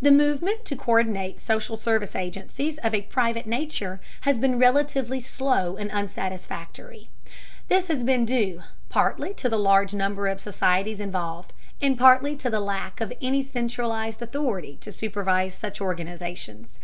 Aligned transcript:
The 0.00 0.10
movement 0.10 0.64
to 0.64 0.74
co÷rdinate 0.74 1.38
social 1.38 1.76
service 1.76 2.16
agencies 2.16 2.78
of 2.78 2.94
a 2.94 3.02
private 3.02 3.46
nature 3.46 4.00
has 4.22 4.38
been 4.38 4.58
relatively 4.58 5.20
slow 5.20 5.76
and 5.76 5.90
unsatisfactory. 5.90 7.10
This 7.68 7.88
has 7.88 8.02
been 8.02 8.24
due, 8.24 8.62
partly 8.88 9.34
to 9.34 9.50
the 9.50 9.58
large 9.58 9.92
number 9.92 10.28
of 10.28 10.40
societies 10.40 10.98
involved, 10.98 11.52
and 11.82 11.98
partly 11.98 12.36
to 12.36 12.48
the 12.48 12.58
lack 12.60 13.02
of 13.02 13.12
any 13.20 13.42
centralized 13.42 14.22
authority 14.22 14.78
to 14.80 14.90
supervise 14.90 15.52
such 15.52 15.78
organizations. 15.78 16.78